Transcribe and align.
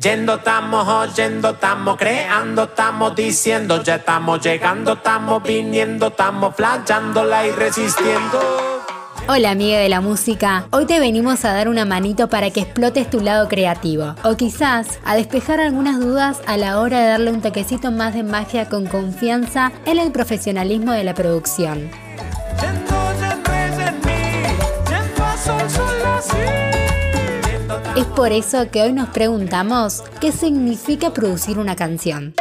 Yendo 0.00 0.36
estamos, 0.36 0.86
oyendo 0.86 1.50
estamos, 1.50 1.96
creando 1.96 2.62
estamos, 2.62 3.16
diciendo 3.16 3.82
ya 3.82 3.96
estamos 3.96 4.40
llegando, 4.40 4.92
estamos 4.92 5.42
viniendo, 5.42 6.06
estamos 6.06 6.54
flayándola 6.54 7.44
y 7.48 7.50
resistiendo. 7.50 8.38
Hola 9.26 9.50
amiga 9.50 9.78
de 9.78 9.88
la 9.88 10.00
música, 10.00 10.68
hoy 10.70 10.86
te 10.86 11.00
venimos 11.00 11.44
a 11.44 11.52
dar 11.52 11.68
una 11.68 11.84
manito 11.84 12.28
para 12.28 12.50
que 12.50 12.60
explotes 12.60 13.10
tu 13.10 13.18
lado 13.18 13.48
creativo 13.48 14.14
o 14.22 14.36
quizás 14.36 15.00
a 15.04 15.16
despejar 15.16 15.58
algunas 15.58 15.98
dudas 15.98 16.42
a 16.46 16.56
la 16.56 16.78
hora 16.78 17.00
de 17.00 17.08
darle 17.08 17.32
un 17.32 17.42
toquecito 17.42 17.90
más 17.90 18.14
de 18.14 18.22
magia 18.22 18.68
con 18.68 18.86
confianza 18.86 19.72
en 19.84 19.98
el 19.98 20.12
profesionalismo 20.12 20.92
de 20.92 21.02
la 21.02 21.14
producción. 21.14 21.90
Es 27.98 28.06
por 28.06 28.30
eso 28.30 28.70
que 28.70 28.80
hoy 28.80 28.92
nos 28.92 29.08
preguntamos 29.08 30.04
qué 30.20 30.30
significa 30.30 31.12
producir 31.12 31.58
una 31.58 31.74
canción. 31.74 32.32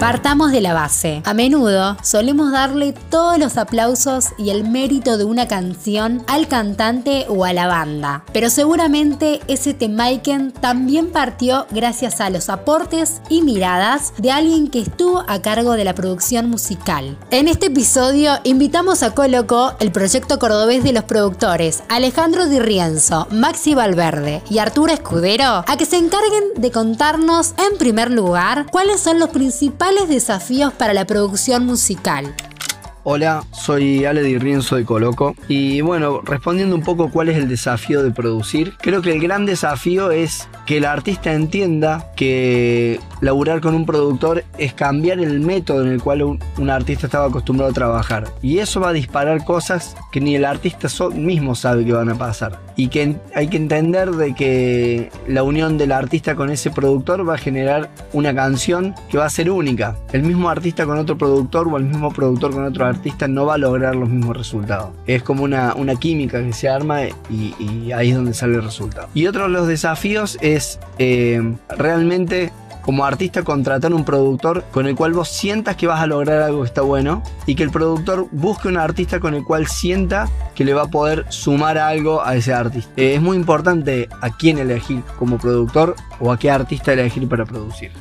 Partamos 0.00 0.50
de 0.50 0.62
la 0.62 0.72
base. 0.72 1.20
A 1.26 1.34
menudo 1.34 1.98
solemos 2.02 2.52
darle 2.52 2.94
todos 3.10 3.38
los 3.38 3.58
aplausos 3.58 4.28
y 4.38 4.48
el 4.48 4.64
mérito 4.66 5.18
de 5.18 5.24
una 5.24 5.46
canción 5.46 6.24
al 6.26 6.48
cantante 6.48 7.26
o 7.28 7.44
a 7.44 7.52
la 7.52 7.66
banda. 7.66 8.24
Pero 8.32 8.48
seguramente 8.48 9.40
ese 9.46 9.74
Temaiken 9.74 10.52
también 10.52 11.10
partió 11.10 11.66
gracias 11.70 12.22
a 12.22 12.30
los 12.30 12.48
aportes 12.48 13.20
y 13.28 13.42
miradas 13.42 14.14
de 14.16 14.32
alguien 14.32 14.68
que 14.68 14.80
estuvo 14.80 15.22
a 15.28 15.42
cargo 15.42 15.72
de 15.72 15.84
la 15.84 15.94
producción 15.94 16.48
musical. 16.48 17.18
En 17.30 17.46
este 17.46 17.66
episodio 17.66 18.38
invitamos 18.44 19.02
a 19.02 19.14
Coloco, 19.14 19.74
el 19.80 19.92
proyecto 19.92 20.38
cordobés 20.38 20.82
de 20.82 20.94
los 20.94 21.04
productores 21.04 21.82
Alejandro 21.90 22.46
Di 22.46 22.58
Rienzo, 22.58 23.28
Maxi 23.30 23.74
Valverde 23.74 24.42
y 24.48 24.60
Arturo 24.60 24.94
Escudero, 24.94 25.62
a 25.66 25.76
que 25.76 25.84
se 25.84 25.98
encarguen 25.98 26.54
de 26.56 26.70
contarnos 26.70 27.52
en 27.58 27.76
primer 27.76 28.10
lugar 28.10 28.64
cuáles 28.72 28.98
son 29.00 29.18
los 29.18 29.28
principales 29.28 29.89
desafíos 30.08 30.72
para 30.72 30.94
la 30.94 31.04
producción 31.04 31.66
musical? 31.66 32.34
Hola, 33.02 33.44
soy 33.52 34.04
Ale 34.04 34.22
Di 34.22 34.36
Rienzo 34.38 34.76
de 34.76 34.84
Coloco 34.84 35.34
y 35.48 35.80
bueno, 35.80 36.20
respondiendo 36.20 36.76
un 36.76 36.82
poco 36.82 37.10
cuál 37.10 37.30
es 37.30 37.38
el 37.38 37.48
desafío 37.48 38.02
de 38.02 38.10
producir, 38.10 38.74
creo 38.76 39.00
que 39.00 39.12
el 39.12 39.20
gran 39.20 39.46
desafío 39.46 40.10
es 40.10 40.48
que 40.66 40.76
el 40.76 40.84
artista 40.84 41.32
entienda 41.32 42.12
que 42.14 43.00
laburar 43.22 43.60
con 43.60 43.74
un 43.74 43.86
productor 43.86 44.44
es 44.58 44.74
cambiar 44.74 45.18
el 45.18 45.40
método 45.40 45.82
en 45.82 45.92
el 45.92 46.02
cual 46.02 46.22
un, 46.22 46.70
artista 46.70 47.06
estaba 47.06 47.26
acostumbrado 47.26 47.70
a 47.70 47.74
trabajar. 47.74 48.28
Y 48.42 48.58
eso 48.58 48.80
va 48.80 48.90
a 48.90 48.92
disparar 48.92 49.44
cosas 49.44 49.96
que 50.12 50.20
ni 50.20 50.36
el 50.36 50.44
artista 50.44 50.88
mismo 51.14 51.54
sabe 51.54 51.84
que 51.84 51.92
van 51.92 52.10
a 52.10 52.14
pasar. 52.14 52.60
Y 52.80 52.88
que 52.88 53.14
hay 53.34 53.48
que 53.48 53.58
entender 53.58 54.10
de 54.12 54.34
que 54.34 55.10
la 55.28 55.42
unión 55.42 55.76
del 55.76 55.92
artista 55.92 56.34
con 56.34 56.48
ese 56.48 56.70
productor 56.70 57.28
va 57.28 57.34
a 57.34 57.36
generar 57.36 57.90
una 58.14 58.34
canción 58.34 58.94
que 59.10 59.18
va 59.18 59.26
a 59.26 59.28
ser 59.28 59.50
única. 59.50 59.98
El 60.14 60.22
mismo 60.22 60.48
artista 60.48 60.86
con 60.86 60.96
otro 60.96 61.18
productor 61.18 61.68
o 61.68 61.76
el 61.76 61.84
mismo 61.84 62.10
productor 62.10 62.52
con 62.52 62.64
otro 62.64 62.86
artista 62.86 63.28
no 63.28 63.44
va 63.44 63.56
a 63.56 63.58
lograr 63.58 63.96
los 63.96 64.08
mismos 64.08 64.34
resultados. 64.34 64.92
Es 65.06 65.22
como 65.22 65.44
una, 65.44 65.74
una 65.74 65.94
química 65.96 66.42
que 66.42 66.54
se 66.54 66.70
arma 66.70 67.02
y, 67.28 67.92
ahí 67.92 68.08
es 68.08 68.16
donde 68.16 68.32
sale 68.32 68.54
el 68.54 68.62
resultado. 68.62 69.08
Y 69.12 69.26
otro 69.26 69.42
de 69.42 69.50
los 69.50 69.68
desafíos 69.68 70.38
es 70.40 70.80
eh, 70.98 71.54
realmente 71.76 72.50
como 72.90 73.04
artista 73.04 73.44
contratar 73.44 73.94
un 73.94 74.04
productor 74.04 74.64
con 74.72 74.88
el 74.88 74.96
cual 74.96 75.12
vos 75.12 75.28
sientas 75.28 75.76
que 75.76 75.86
vas 75.86 76.00
a 76.00 76.08
lograr 76.08 76.42
algo 76.42 76.62
que 76.62 76.66
está 76.66 76.82
bueno 76.82 77.22
y 77.46 77.54
que 77.54 77.62
el 77.62 77.70
productor 77.70 78.26
busque 78.32 78.66
un 78.66 78.76
artista 78.76 79.20
con 79.20 79.34
el 79.34 79.44
cual 79.44 79.68
sienta 79.68 80.28
que 80.56 80.64
le 80.64 80.74
va 80.74 80.82
a 80.82 80.90
poder 80.90 81.24
sumar 81.28 81.78
algo 81.78 82.20
a 82.20 82.34
ese 82.34 82.52
artista. 82.52 82.90
Eh, 82.96 83.14
es 83.14 83.22
muy 83.22 83.36
importante 83.36 84.08
a 84.20 84.36
quién 84.36 84.58
elegir 84.58 85.04
como 85.20 85.38
productor 85.38 85.94
o 86.18 86.32
a 86.32 86.36
qué 86.36 86.50
artista 86.50 86.92
elegir 86.92 87.28
para 87.28 87.44
producir. 87.44 87.92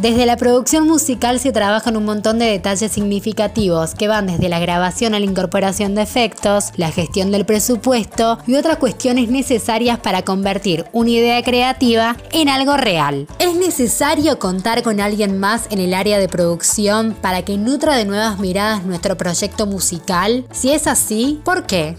Desde 0.00 0.24
la 0.24 0.38
producción 0.38 0.88
musical 0.88 1.38
se 1.40 1.52
trabajan 1.52 1.94
un 1.94 2.06
montón 2.06 2.38
de 2.38 2.46
detalles 2.46 2.90
significativos 2.90 3.94
que 3.94 4.08
van 4.08 4.28
desde 4.28 4.48
la 4.48 4.58
grabación 4.58 5.14
a 5.14 5.18
la 5.18 5.26
incorporación 5.26 5.94
de 5.94 6.00
efectos, 6.00 6.72
la 6.76 6.90
gestión 6.90 7.30
del 7.30 7.44
presupuesto 7.44 8.38
y 8.46 8.54
otras 8.54 8.78
cuestiones 8.78 9.28
necesarias 9.28 9.98
para 9.98 10.22
convertir 10.22 10.86
una 10.92 11.10
idea 11.10 11.42
creativa 11.42 12.16
en 12.32 12.48
algo 12.48 12.78
real. 12.78 13.26
¿Es 13.38 13.54
necesario 13.54 14.38
contar 14.38 14.82
con 14.82 15.00
alguien 15.00 15.38
más 15.38 15.66
en 15.70 15.80
el 15.80 15.92
área 15.92 16.18
de 16.18 16.28
producción 16.28 17.14
para 17.20 17.42
que 17.42 17.58
nutra 17.58 17.94
de 17.94 18.06
nuevas 18.06 18.38
miradas 18.38 18.86
nuestro 18.86 19.18
proyecto 19.18 19.66
musical? 19.66 20.46
Si 20.50 20.72
es 20.72 20.86
así, 20.86 21.42
¿por 21.44 21.66
qué? 21.66 21.96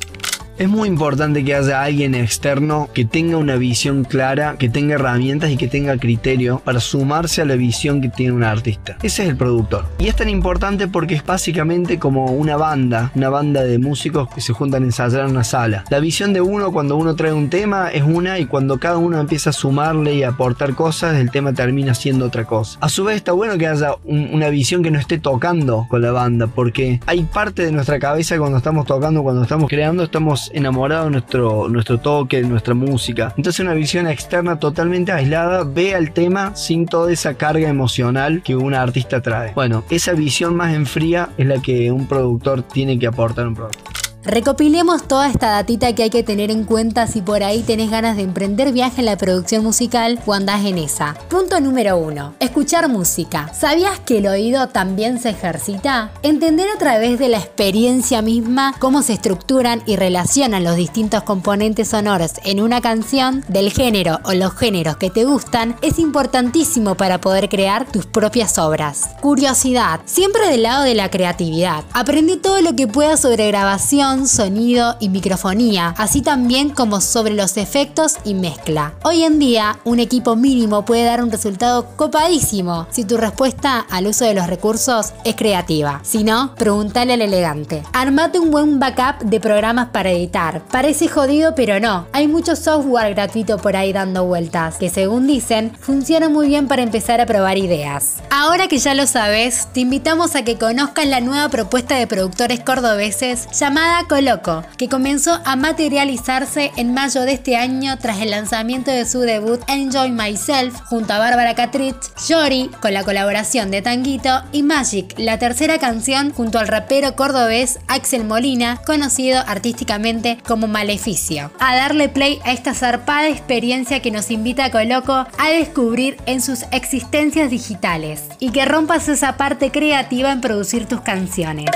Es 0.61 0.69
muy 0.69 0.87
importante 0.87 1.43
que 1.43 1.55
haya 1.55 1.81
alguien 1.81 2.13
externo 2.13 2.87
que 2.93 3.03
tenga 3.03 3.37
una 3.37 3.55
visión 3.55 4.03
clara, 4.03 4.57
que 4.59 4.69
tenga 4.69 4.93
herramientas 4.93 5.49
y 5.49 5.57
que 5.57 5.67
tenga 5.67 5.97
criterio 5.97 6.61
para 6.63 6.79
sumarse 6.79 7.41
a 7.41 7.45
la 7.45 7.55
visión 7.55 7.99
que 7.99 8.09
tiene 8.09 8.33
un 8.33 8.43
artista. 8.43 8.95
Ese 9.01 9.23
es 9.23 9.29
el 9.29 9.37
productor. 9.37 9.87
Y 9.97 10.07
es 10.07 10.15
tan 10.15 10.29
importante 10.29 10.87
porque 10.87 11.15
es 11.15 11.25
básicamente 11.25 11.97
como 11.97 12.25
una 12.25 12.57
banda, 12.57 13.11
una 13.15 13.29
banda 13.29 13.63
de 13.63 13.79
músicos 13.79 14.29
que 14.29 14.39
se 14.39 14.53
juntan 14.53 14.83
a 14.83 14.85
ensayar 14.85 15.21
en 15.21 15.31
una 15.31 15.43
sala. 15.43 15.83
La 15.89 15.99
visión 15.99 16.31
de 16.31 16.41
uno 16.41 16.71
cuando 16.71 16.95
uno 16.95 17.15
trae 17.15 17.33
un 17.33 17.49
tema 17.49 17.89
es 17.89 18.03
una 18.03 18.37
y 18.37 18.45
cuando 18.45 18.79
cada 18.79 18.97
uno 18.97 19.19
empieza 19.19 19.49
a 19.49 19.53
sumarle 19.53 20.13
y 20.13 20.21
aportar 20.21 20.75
cosas, 20.75 21.15
el 21.15 21.31
tema 21.31 21.53
termina 21.53 21.95
siendo 21.95 22.27
otra 22.27 22.45
cosa. 22.45 22.77
A 22.81 22.89
su 22.89 23.03
vez 23.03 23.15
está 23.15 23.31
bueno 23.31 23.57
que 23.57 23.65
haya 23.65 23.95
una 24.05 24.49
visión 24.49 24.83
que 24.83 24.91
no 24.91 24.99
esté 24.99 25.17
tocando 25.17 25.87
con 25.89 26.03
la 26.03 26.11
banda 26.11 26.45
porque 26.45 26.99
hay 27.07 27.23
parte 27.23 27.65
de 27.65 27.71
nuestra 27.71 27.97
cabeza 27.97 28.37
cuando 28.37 28.59
estamos 28.59 28.85
tocando, 28.85 29.23
cuando 29.23 29.41
estamos 29.41 29.67
creando, 29.67 30.03
estamos 30.03 30.50
enamorado 30.53 31.05
de 31.05 31.11
nuestro, 31.11 31.69
nuestro 31.69 31.97
toque, 31.99 32.41
de 32.41 32.47
nuestra 32.47 32.73
música. 32.73 33.33
Entonces 33.37 33.59
una 33.59 33.73
visión 33.73 34.07
externa 34.07 34.59
totalmente 34.59 35.11
aislada 35.11 35.63
ve 35.63 35.95
al 35.95 36.11
tema 36.11 36.55
sin 36.55 36.85
toda 36.85 37.11
esa 37.11 37.35
carga 37.35 37.69
emocional 37.69 38.41
que 38.43 38.55
un 38.55 38.73
artista 38.73 39.21
trae. 39.21 39.53
Bueno, 39.53 39.83
esa 39.89 40.13
visión 40.13 40.55
más 40.55 40.73
en 40.73 40.85
fría 40.85 41.29
es 41.37 41.45
la 41.45 41.61
que 41.61 41.91
un 41.91 42.07
productor 42.07 42.63
tiene 42.63 42.97
que 42.97 43.07
aportar 43.07 43.45
a 43.45 43.49
un 43.49 43.55
producto. 43.55 43.90
Recopilemos 44.23 45.07
toda 45.07 45.27
esta 45.27 45.49
datita 45.49 45.95
que 45.95 46.03
hay 46.03 46.09
que 46.11 46.21
tener 46.21 46.51
en 46.51 46.63
cuenta 46.63 47.07
si 47.07 47.21
por 47.21 47.41
ahí 47.41 47.63
tenés 47.63 47.89
ganas 47.89 48.17
de 48.17 48.21
emprender 48.21 48.71
viaje 48.71 49.01
en 49.01 49.07
la 49.07 49.17
producción 49.17 49.63
musical 49.63 50.19
o 50.27 50.33
andás 50.33 50.63
en 50.63 50.77
esa. 50.77 51.15
Punto 51.27 51.59
número 51.59 51.97
1. 51.97 52.35
Escuchar 52.39 52.87
música. 52.87 53.51
¿Sabías 53.51 53.99
que 53.99 54.19
el 54.19 54.27
oído 54.27 54.67
también 54.67 55.19
se 55.19 55.29
ejercita? 55.29 56.11
Entender 56.21 56.67
a 56.69 56.77
través 56.77 57.17
de 57.17 57.29
la 57.29 57.39
experiencia 57.39 58.21
misma 58.21 58.75
cómo 58.77 59.01
se 59.01 59.13
estructuran 59.13 59.81
y 59.87 59.95
relacionan 59.95 60.63
los 60.63 60.75
distintos 60.75 61.23
componentes 61.23 61.87
sonoros 61.87 62.33
en 62.43 62.61
una 62.61 62.79
canción 62.79 63.43
del 63.47 63.71
género 63.71 64.19
o 64.23 64.33
los 64.33 64.53
géneros 64.53 64.97
que 64.97 65.09
te 65.09 65.25
gustan 65.25 65.75
es 65.81 65.97
importantísimo 65.97 66.93
para 66.93 67.19
poder 67.19 67.49
crear 67.49 67.91
tus 67.91 68.05
propias 68.05 68.59
obras. 68.59 69.09
Curiosidad. 69.19 70.01
Siempre 70.05 70.47
del 70.47 70.61
lado 70.61 70.83
de 70.83 70.93
la 70.93 71.09
creatividad. 71.09 71.83
Aprendí 71.93 72.37
todo 72.37 72.61
lo 72.61 72.75
que 72.75 72.87
pueda 72.87 73.17
sobre 73.17 73.47
grabación 73.47 74.10
sonido 74.27 74.95
y 74.99 75.09
microfonía, 75.09 75.95
así 75.97 76.21
también 76.21 76.69
como 76.69 77.01
sobre 77.01 77.33
los 77.33 77.57
efectos 77.57 78.17
y 78.23 78.33
mezcla. 78.33 78.93
Hoy 79.03 79.23
en 79.23 79.39
día, 79.39 79.79
un 79.83 79.99
equipo 79.99 80.35
mínimo 80.35 80.85
puede 80.85 81.03
dar 81.03 81.23
un 81.23 81.31
resultado 81.31 81.85
copadísimo 81.95 82.87
si 82.91 83.05
tu 83.05 83.17
respuesta 83.17 83.79
al 83.89 84.07
uso 84.07 84.25
de 84.25 84.33
los 84.33 84.47
recursos 84.47 85.13
es 85.23 85.35
creativa. 85.35 86.01
Si 86.03 86.23
no, 86.23 86.53
pregúntale 86.55 87.13
al 87.13 87.21
elegante. 87.21 87.83
Armate 87.93 88.39
un 88.39 88.51
buen 88.51 88.79
backup 88.79 89.23
de 89.23 89.39
programas 89.39 89.89
para 89.89 90.11
editar. 90.11 90.61
Parece 90.71 91.07
jodido, 91.07 91.55
pero 91.55 91.79
no. 91.79 92.07
Hay 92.11 92.27
mucho 92.27 92.55
software 92.55 93.13
gratuito 93.13 93.57
por 93.57 93.75
ahí 93.75 93.93
dando 93.93 94.25
vueltas, 94.25 94.77
que 94.77 94.89
según 94.89 95.27
dicen, 95.27 95.71
funciona 95.79 96.29
muy 96.29 96.47
bien 96.47 96.67
para 96.67 96.83
empezar 96.83 97.21
a 97.21 97.25
probar 97.25 97.57
ideas. 97.57 98.17
Ahora 98.29 98.67
que 98.67 98.77
ya 98.77 98.93
lo 98.93 99.07
sabes, 99.07 99.67
te 99.73 99.81
invitamos 99.81 100.35
a 100.35 100.43
que 100.43 100.57
conozcas 100.57 101.05
la 101.05 101.21
nueva 101.21 101.49
propuesta 101.49 101.95
de 101.95 102.07
productores 102.07 102.59
cordobeses 102.59 103.47
llamada 103.57 104.00
Coloco, 104.07 104.63
que 104.77 104.89
comenzó 104.89 105.39
a 105.45 105.55
materializarse 105.55 106.71
en 106.77 106.93
mayo 106.93 107.21
de 107.21 107.33
este 107.33 107.57
año 107.57 107.97
tras 107.97 108.19
el 108.19 108.31
lanzamiento 108.31 108.91
de 108.91 109.05
su 109.05 109.19
debut 109.19 109.61
Enjoy 109.67 110.11
Myself 110.11 110.79
junto 110.85 111.13
a 111.13 111.19
Bárbara 111.19 111.55
Catrich, 111.55 111.95
Yori 112.27 112.69
con 112.81 112.93
la 112.93 113.03
colaboración 113.03 113.71
de 113.71 113.81
Tanguito 113.81 114.43
y 114.51 114.63
Magic, 114.63 115.13
la 115.17 115.39
tercera 115.39 115.77
canción 115.77 116.31
junto 116.31 116.59
al 116.59 116.67
rapero 116.67 117.15
cordobés 117.15 117.79
Axel 117.87 118.25
Molina, 118.25 118.81
conocido 118.85 119.43
artísticamente 119.47 120.37
como 120.47 120.67
Maleficio. 120.67 121.51
A 121.59 121.75
darle 121.75 122.09
play 122.09 122.39
a 122.43 122.51
esta 122.51 122.73
zarpada 122.73 123.29
experiencia 123.29 124.01
que 124.01 124.11
nos 124.11 124.31
invita 124.31 124.65
a 124.65 124.71
Coloco 124.71 125.13
a 125.13 125.49
descubrir 125.49 126.17
en 126.25 126.41
sus 126.41 126.63
existencias 126.71 127.49
digitales 127.49 128.23
y 128.39 128.51
que 128.51 128.65
rompas 128.65 129.07
esa 129.07 129.37
parte 129.37 129.71
creativa 129.71 130.31
en 130.31 130.41
producir 130.41 130.85
tus 130.85 131.01
canciones. 131.01 131.69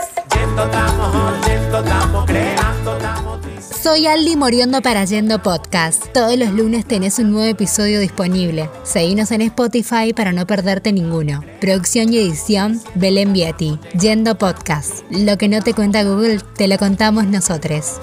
Soy 3.69 4.07
Aldi 4.07 4.35
Moriondo 4.35 4.81
para 4.81 5.05
Yendo 5.05 5.43
Podcast. 5.43 6.07
Todos 6.11 6.35
los 6.37 6.49
lunes 6.49 6.85
tenés 6.87 7.19
un 7.19 7.31
nuevo 7.31 7.47
episodio 7.47 7.99
disponible. 7.99 8.69
Seguinos 8.83 9.31
en 9.31 9.41
Spotify 9.41 10.11
para 10.11 10.31
no 10.31 10.47
perderte 10.47 10.91
ninguno. 10.91 11.43
Producción 11.61 12.11
y 12.11 12.17
edición, 12.17 12.81
Belén 12.95 13.31
Vietti. 13.31 13.79
Yendo 13.99 14.39
Podcast. 14.39 15.03
Lo 15.11 15.37
que 15.37 15.49
no 15.49 15.61
te 15.61 15.75
cuenta 15.75 16.03
Google, 16.03 16.39
te 16.57 16.67
lo 16.67 16.77
contamos 16.79 17.27
nosotros. 17.27 17.99